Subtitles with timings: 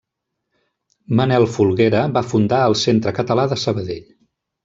[1.19, 4.09] Manuel Folguera va fundar el Centre Català de Sabadell.